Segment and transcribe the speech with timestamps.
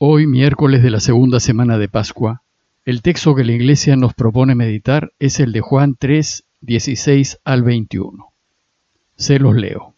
[0.00, 2.42] Hoy, miércoles de la segunda semana de Pascua,
[2.84, 7.64] el texto que la Iglesia nos propone meditar es el de Juan 3, 16 al
[7.64, 8.26] 21.
[9.16, 9.94] Se los leo.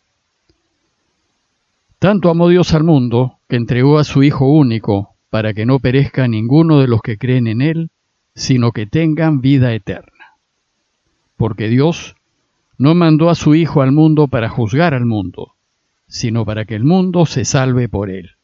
[1.99, 6.27] Tanto amó Dios al mundo que entregó a su Hijo único para que no perezca
[6.29, 7.91] ninguno de los que creen en Él,
[8.35, 10.39] sino que tengan vida eterna.
[11.37, 12.17] Porque Dios
[12.79, 15.57] no mandó a su Hijo al mundo para juzgar al mundo,
[16.09, 18.37] sino para que el mundo se salve por Él.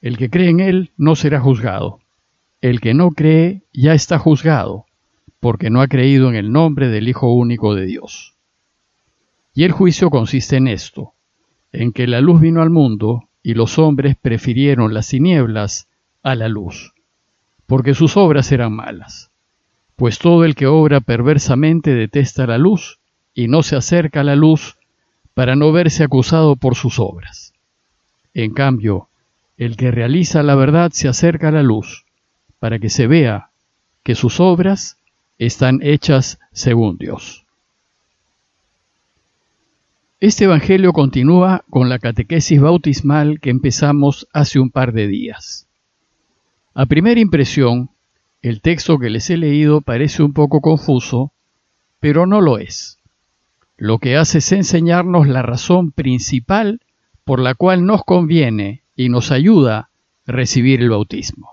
[0.00, 2.00] El que cree en Él no será juzgado.
[2.60, 4.86] El que no cree ya está juzgado,
[5.40, 8.34] porque no ha creído en el nombre del Hijo único de Dios.
[9.54, 11.14] Y el juicio consiste en esto,
[11.72, 15.88] en que la luz vino al mundo y los hombres prefirieron las tinieblas
[16.22, 16.92] a la luz,
[17.66, 19.30] porque sus obras eran malas.
[19.96, 23.00] Pues todo el que obra perversamente detesta la luz
[23.34, 24.76] y no se acerca a la luz
[25.34, 27.52] para no verse acusado por sus obras.
[28.34, 29.07] En cambio,
[29.58, 32.06] el que realiza la verdad se acerca a la luz,
[32.60, 33.50] para que se vea
[34.04, 34.96] que sus obras
[35.36, 37.44] están hechas según Dios.
[40.20, 45.68] Este Evangelio continúa con la catequesis bautismal que empezamos hace un par de días.
[46.74, 47.90] A primera impresión,
[48.42, 51.32] el texto que les he leído parece un poco confuso,
[52.00, 52.98] pero no lo es.
[53.76, 56.80] Lo que hace es enseñarnos la razón principal
[57.24, 59.90] por la cual nos conviene y nos ayuda
[60.26, 61.52] recibir el bautismo.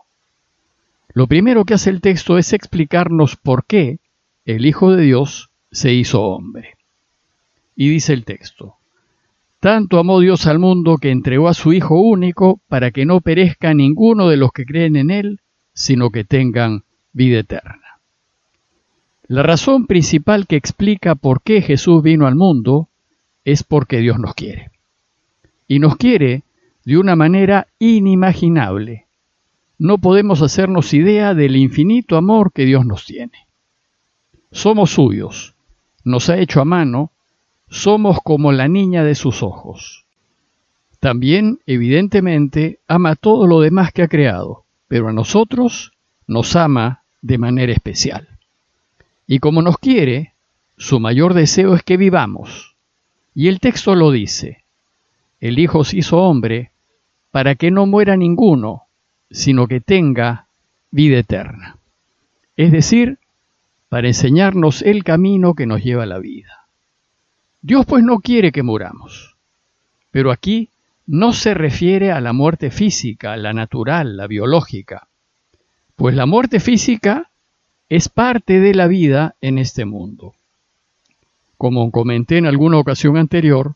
[1.14, 4.00] Lo primero que hace el texto es explicarnos por qué
[4.46, 6.74] el Hijo de Dios se hizo hombre.
[7.76, 8.78] Y dice el texto,
[9.60, 13.76] Tanto amó Dios al mundo que entregó a su Hijo único para que no perezca
[13.76, 15.40] ninguno de los que creen en Él,
[15.72, 18.00] sino que tengan vida eterna.
[19.28, 22.90] La razón principal que explica por qué Jesús vino al mundo
[23.44, 24.72] es porque Dios nos quiere.
[25.68, 26.42] Y nos quiere
[26.86, 29.08] de una manera inimaginable.
[29.78, 33.48] No podemos hacernos idea del infinito amor que Dios nos tiene.
[34.52, 35.56] Somos suyos,
[36.04, 37.12] nos ha hecho a mano
[37.68, 40.06] somos como la niña de sus ojos.
[41.00, 45.92] También, evidentemente, ama todo lo demás que ha creado, pero a nosotros
[46.28, 48.30] nos ama de manera especial.
[49.28, 50.34] Y como nos quiere,
[50.78, 52.76] su mayor deseo es que vivamos.
[53.34, 54.64] Y el texto lo dice,
[55.40, 56.72] el Hijo se hizo hombre
[57.36, 58.84] para que no muera ninguno,
[59.30, 60.48] sino que tenga
[60.90, 61.76] vida eterna.
[62.56, 63.18] Es decir,
[63.90, 66.66] para enseñarnos el camino que nos lleva a la vida.
[67.62, 69.36] Dios pues no quiere que muramos.
[70.12, 70.70] Pero aquí
[71.08, 75.10] no se refiere a la muerte física, la natural, la biológica,
[75.98, 77.32] pues la muerte física
[77.90, 80.36] es parte de la vida en este mundo.
[81.58, 83.76] Como comenté en alguna ocasión anterior,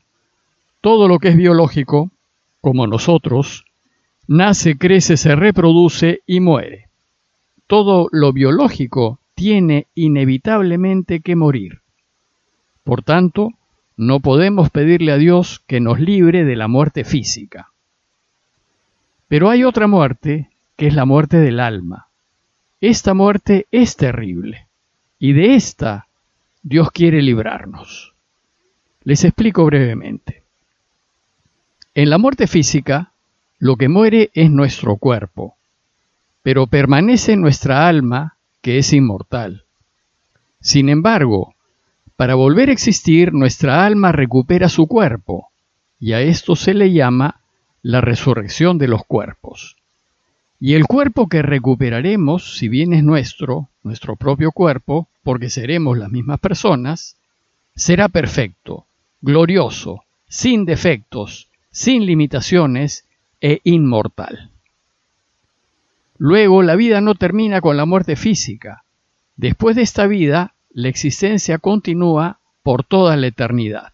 [0.80, 2.10] todo lo que es biológico,
[2.62, 3.66] como nosotros,
[4.28, 6.88] nace, crece, se reproduce y muere.
[7.68, 11.82] Todo lo biológico tiene inevitablemente que morir.
[12.84, 13.52] Por tanto,
[13.98, 17.70] no podemos pedirle a Dios que nos libre de la muerte física.
[19.28, 22.08] Pero hay otra muerte, que es la muerte del alma.
[22.82, 24.68] Esta muerte es terrible,
[25.20, 26.08] y de esta
[26.64, 28.14] Dios quiere librarnos.
[29.04, 30.39] Les explico brevemente.
[31.96, 33.14] En la muerte física,
[33.58, 35.56] lo que muere es nuestro cuerpo,
[36.44, 39.64] pero permanece nuestra alma, que es inmortal.
[40.62, 41.56] Sin embargo,
[42.16, 45.50] para volver a existir, nuestra alma recupera su cuerpo,
[46.00, 47.42] y a esto se le llama
[47.82, 49.76] la resurrección de los cuerpos.
[50.60, 56.12] Y el cuerpo que recuperaremos, si bien es nuestro, nuestro propio cuerpo, porque seremos las
[56.12, 57.18] mismas personas,
[57.76, 58.86] será perfecto,
[59.22, 63.06] glorioso, sin defectos, sin limitaciones
[63.42, 64.52] e inmortal.
[66.18, 68.84] Luego, la vida no termina con la muerte física.
[69.38, 73.94] Después de esta vida la existencia continúa por toda la eternidad.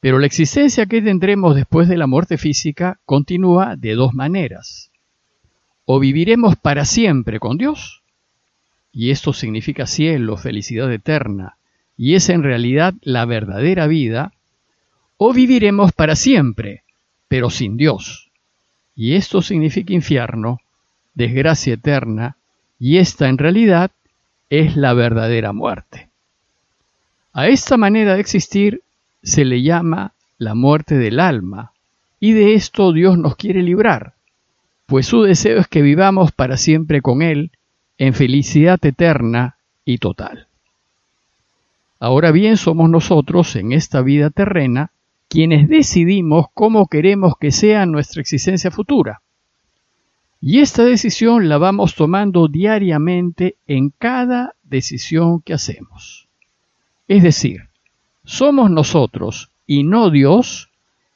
[0.00, 4.90] Pero la existencia que tendremos después de la muerte física continúa de dos maneras.
[5.84, 8.02] O viviremos para siempre con Dios,
[8.92, 11.56] y esto significa cielo, felicidad eterna,
[11.96, 14.32] y es en realidad la verdadera vida,
[15.16, 16.82] o viviremos para siempre,
[17.28, 18.30] pero sin Dios,
[18.94, 20.60] y esto significa infierno,
[21.14, 22.36] desgracia eterna,
[22.78, 23.90] y esta en realidad
[24.50, 26.08] es la verdadera muerte.
[27.32, 28.82] A esta manera de existir
[29.22, 31.72] se le llama la muerte del alma,
[32.20, 34.14] y de esto Dios nos quiere librar,
[34.86, 37.50] pues su deseo es que vivamos para siempre con Él
[37.98, 40.46] en felicidad eterna y total.
[42.00, 44.90] Ahora bien, somos nosotros en esta vida terrena
[45.28, 49.22] quienes decidimos cómo queremos que sea nuestra existencia futura.
[50.40, 56.28] Y esta decisión la vamos tomando diariamente en cada decisión que hacemos.
[57.08, 57.68] Es decir,
[58.24, 60.70] somos nosotros y no Dios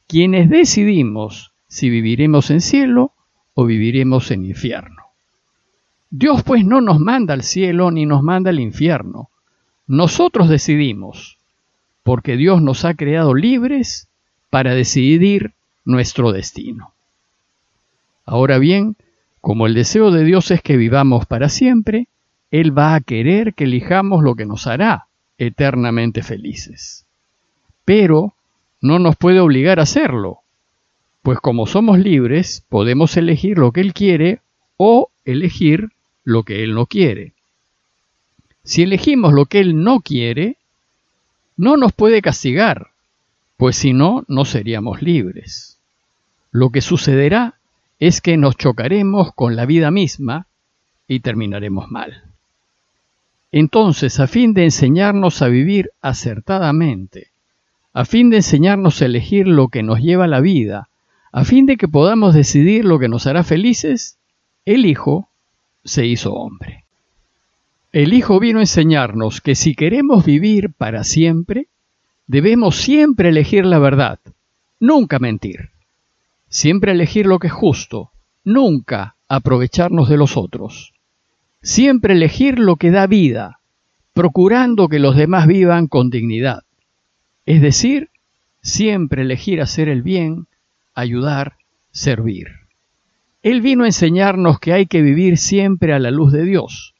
[0.06, 3.12] quienes decidimos si viviremos en cielo
[3.54, 5.04] o viviremos en infierno.
[6.10, 9.30] Dios pues no nos manda al cielo ni nos manda al infierno.
[9.86, 11.37] Nosotros decidimos,
[12.08, 14.08] porque Dios nos ha creado libres
[14.48, 15.52] para decidir
[15.84, 16.94] nuestro destino.
[18.24, 18.96] Ahora bien,
[19.42, 22.08] como el deseo de Dios es que vivamos para siempre,
[22.50, 27.04] Él va a querer que elijamos lo que nos hará eternamente felices.
[27.84, 28.32] Pero
[28.80, 30.38] no nos puede obligar a hacerlo,
[31.20, 34.40] pues como somos libres, podemos elegir lo que Él quiere
[34.78, 35.90] o elegir
[36.24, 37.34] lo que Él no quiere.
[38.64, 40.56] Si elegimos lo que Él no quiere,
[41.58, 42.92] no nos puede castigar,
[43.56, 45.78] pues si no, no seríamos libres.
[46.52, 47.56] Lo que sucederá
[47.98, 50.46] es que nos chocaremos con la vida misma
[51.08, 52.22] y terminaremos mal.
[53.50, 57.32] Entonces, a fin de enseñarnos a vivir acertadamente,
[57.92, 60.88] a fin de enseñarnos a elegir lo que nos lleva a la vida,
[61.32, 64.16] a fin de que podamos decidir lo que nos hará felices,
[64.64, 65.28] el Hijo
[65.84, 66.84] se hizo hombre.
[67.92, 71.68] El Hijo vino a enseñarnos que si queremos vivir para siempre,
[72.26, 74.18] debemos siempre elegir la verdad,
[74.78, 75.70] nunca mentir.
[76.50, 78.10] Siempre elegir lo que es justo,
[78.44, 80.92] nunca aprovecharnos de los otros.
[81.62, 83.60] Siempre elegir lo que da vida,
[84.12, 86.64] procurando que los demás vivan con dignidad.
[87.46, 88.10] Es decir,
[88.60, 90.46] siempre elegir hacer el bien,
[90.94, 91.56] ayudar,
[91.90, 92.48] servir.
[93.42, 96.94] Él vino a enseñarnos que hay que vivir siempre a la luz de Dios,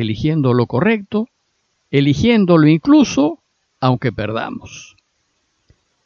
[0.00, 1.28] eligiendo lo correcto,
[1.90, 3.40] eligiéndolo incluso
[3.80, 4.96] aunque perdamos.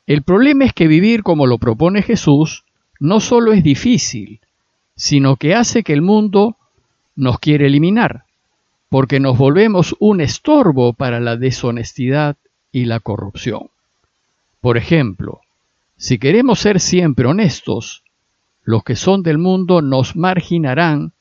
[0.06, 2.64] El problema es que vivir como lo propone Jesús
[3.00, 4.40] no solo es difícil,
[4.96, 6.56] sino que hace que el mundo
[7.16, 8.24] nos quiere eliminar,
[8.88, 12.36] porque nos volvemos un estorbo para la deshonestidad
[12.72, 13.70] y la corrupción.
[14.60, 15.40] Por ejemplo,
[15.96, 18.02] si queremos ser siempre honestos,
[18.64, 21.12] los que son del mundo nos marginarán,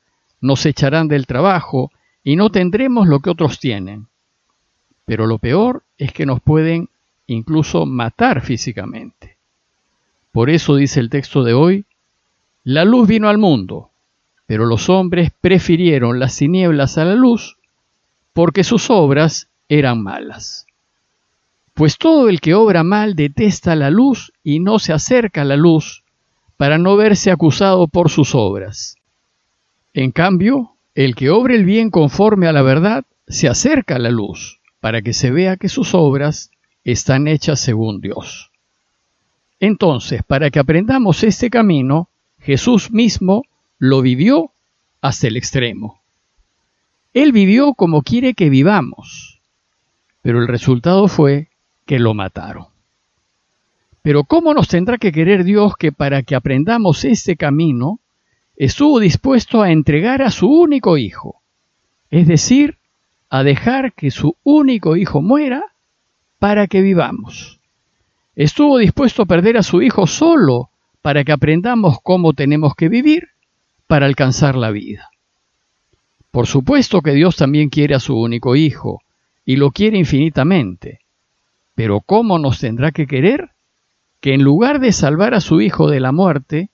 [0.42, 1.92] nos echarán del trabajo
[2.24, 4.08] y no tendremos lo que otros tienen.
[5.06, 6.90] Pero lo peor es que nos pueden
[7.28, 9.38] incluso matar físicamente.
[10.32, 11.86] Por eso dice el texto de hoy,
[12.64, 13.90] la luz vino al mundo,
[14.46, 17.58] pero los hombres prefirieron las tinieblas a la luz
[18.34, 20.68] porque sus obras eran malas.
[21.74, 25.56] Pues todo el que obra mal detesta la luz y no se acerca a la
[25.56, 26.04] luz
[26.58, 28.98] para no verse acusado por sus obras.
[29.94, 34.12] En cambio, el que obra el bien conforme a la verdad se acerca a la
[34.12, 36.52] luz para que se vea que sus obras
[36.84, 38.52] están hechas según Dios.
[39.60, 42.10] Entonces, para que aprendamos este camino,
[42.40, 43.44] Jesús mismo
[43.78, 44.52] lo vivió
[45.02, 46.02] hasta el extremo.
[47.14, 49.40] Él vivió como quiere que vivamos,
[50.22, 51.50] pero el resultado fue
[51.86, 52.68] que lo mataron.
[54.02, 58.00] Pero ¿cómo nos tendrá que querer Dios que para que aprendamos este camino,
[58.56, 61.42] estuvo dispuesto a entregar a su único hijo?
[62.10, 62.78] Es decir,
[63.30, 65.64] a dejar que su único hijo muera
[66.42, 67.62] para que vivamos.
[68.36, 70.72] Estuvo dispuesto a perder a su Hijo solo
[71.04, 73.30] para que aprendamos cómo tenemos que vivir
[73.86, 75.12] para alcanzar la vida.
[76.32, 79.04] Por supuesto que Dios también quiere a su único Hijo
[79.46, 81.02] y lo quiere infinitamente.
[81.76, 83.52] Pero ¿cómo nos tendrá que querer?
[84.20, 86.71] Que en lugar de salvar a su Hijo de la muerte,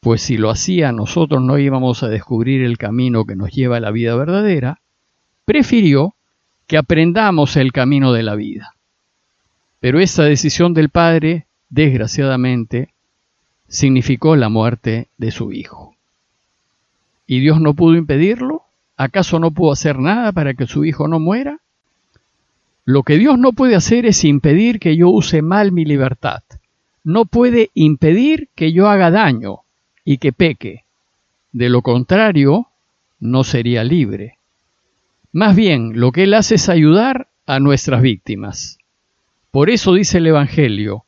[0.00, 3.80] pues si lo hacía nosotros no íbamos a descubrir el camino que nos lleva a
[3.80, 4.80] la vida verdadera,
[5.44, 6.14] prefirió
[6.66, 8.74] que aprendamos el camino de la vida.
[9.80, 12.90] Pero esa decisión del padre, desgraciadamente,
[13.68, 15.94] significó la muerte de su hijo.
[17.26, 18.62] ¿Y Dios no pudo impedirlo?
[18.96, 21.58] ¿Acaso no pudo hacer nada para que su hijo no muera?
[22.84, 26.42] Lo que Dios no puede hacer es impedir que yo use mal mi libertad.
[27.02, 29.60] No puede impedir que yo haga daño
[30.06, 30.84] y que peque.
[31.52, 32.68] De lo contrario,
[33.20, 34.38] no sería libre.
[35.32, 38.78] Más bien, lo que Él hace es ayudar a nuestras víctimas.
[39.50, 41.04] Por eso dice el Evangelio,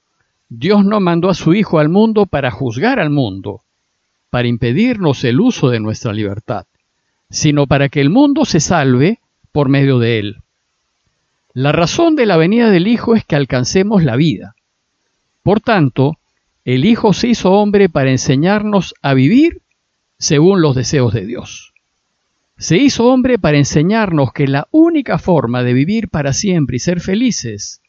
[0.50, 3.62] Dios no mandó a su Hijo al mundo para juzgar al mundo,
[4.30, 6.66] para impedirnos el uso de nuestra libertad,
[7.30, 9.20] sino para que el mundo se salve
[9.52, 10.36] por medio de él.
[11.54, 14.56] La razón de la venida del Hijo es que alcancemos la vida.
[15.42, 16.18] Por tanto,
[16.74, 19.62] el Hijo se hizo hombre para enseñarnos a vivir
[20.18, 21.72] según los deseos de Dios.
[22.58, 27.00] Se hizo hombre para enseñarnos que la única forma de vivir para siempre y ser
[27.00, 27.80] felices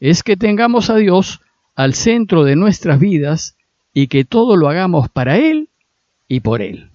[0.00, 1.40] es que tengamos a Dios
[1.74, 3.56] al centro de nuestras vidas
[3.94, 5.70] y que todo lo hagamos para Él
[6.28, 6.90] y por Él.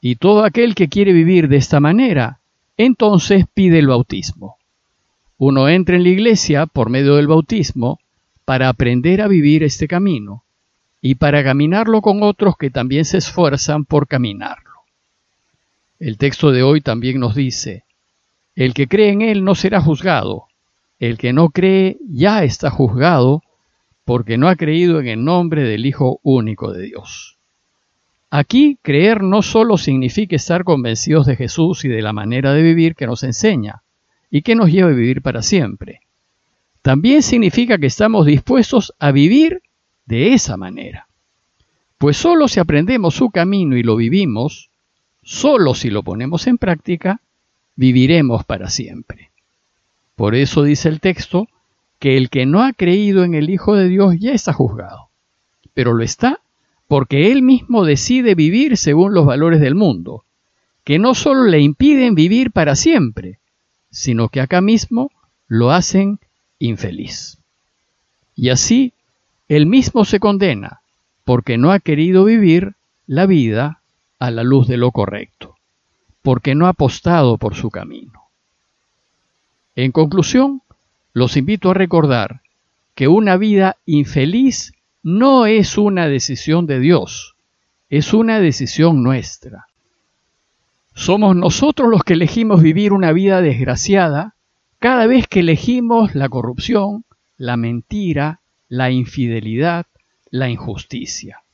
[0.00, 2.38] Y todo aquel que quiere vivir de esta manera,
[2.78, 4.56] entonces pide el bautismo.
[5.36, 7.98] Uno entra en la iglesia por medio del bautismo
[8.44, 10.44] para aprender a vivir este camino
[11.00, 14.70] y para caminarlo con otros que también se esfuerzan por caminarlo.
[15.98, 17.84] El texto de hoy también nos dice,
[18.54, 20.46] el que cree en Él no será juzgado,
[20.98, 23.42] el que no cree ya está juzgado
[24.04, 27.38] porque no ha creído en el nombre del Hijo único de Dios.
[28.30, 32.94] Aquí creer no solo significa estar convencidos de Jesús y de la manera de vivir
[32.94, 33.82] que nos enseña
[34.30, 36.01] y que nos lleva a vivir para siempre.
[36.82, 39.62] También significa que estamos dispuestos a vivir
[40.06, 41.06] de esa manera.
[41.96, 44.70] Pues solo si aprendemos su camino y lo vivimos,
[45.22, 47.20] solo si lo ponemos en práctica,
[47.76, 49.30] viviremos para siempre.
[50.16, 51.46] Por eso dice el texto
[52.00, 55.08] que el que no ha creído en el Hijo de Dios ya está juzgado,
[55.74, 56.40] pero lo está
[56.88, 60.24] porque él mismo decide vivir según los valores del mundo,
[60.84, 63.38] que no solo le impiden vivir para siempre,
[63.90, 65.10] sino que acá mismo
[65.46, 66.18] lo hacen
[66.62, 67.38] infeliz.
[68.34, 68.92] Y así,
[69.48, 70.80] él mismo se condena,
[71.24, 72.74] porque no ha querido vivir
[73.06, 73.80] la vida
[74.18, 75.56] a la luz de lo correcto,
[76.22, 78.28] porque no ha apostado por su camino.
[79.74, 80.62] En conclusión,
[81.12, 82.42] los invito a recordar
[82.94, 87.34] que una vida infeliz no es una decisión de Dios,
[87.90, 89.66] es una decisión nuestra.
[90.94, 94.34] Somos nosotros los que elegimos vivir una vida desgraciada
[94.82, 97.04] cada vez que elegimos la corrupción,
[97.36, 99.86] la mentira, la infidelidad,
[100.28, 101.44] la injusticia.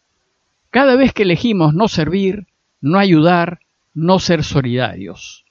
[0.71, 2.47] Cada vez que elegimos no servir,
[2.81, 3.61] no ayudar,
[3.93, 5.45] no ser solidarios.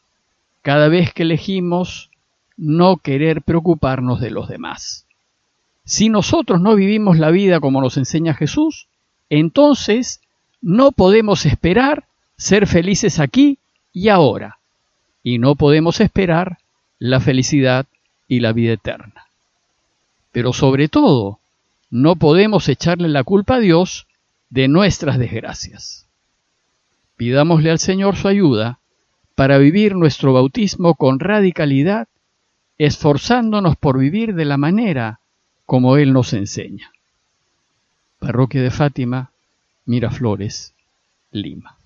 [0.64, 2.10] Cada vez que elegimos
[2.58, 5.06] no querer preocuparnos de los demás.
[5.86, 8.88] Si nosotros no vivimos la vida como nos enseña Jesús,
[9.30, 10.22] entonces
[10.64, 12.08] no podemos esperar
[12.38, 13.60] ser felices aquí
[13.94, 14.58] y ahora,
[15.22, 16.58] y no podemos esperar
[17.00, 17.86] la felicidad
[18.28, 19.28] y la vida eterna.
[20.32, 21.40] Pero sobre todo,
[21.90, 24.08] no podemos echarle la culpa a Dios
[24.50, 26.06] de nuestras desgracias.
[27.16, 28.80] Pidámosle al Señor su ayuda
[29.36, 32.08] para vivir nuestro bautismo con radicalidad
[32.78, 35.20] esforzándonos por vivir de la manera
[35.66, 36.92] como Él nos enseña.
[38.20, 39.32] Parroquia de Fátima,
[39.86, 40.74] Miraflores,
[41.32, 41.77] Lima.